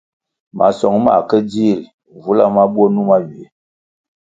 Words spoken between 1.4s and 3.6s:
dzih, ri vula mabwo numa ywiè.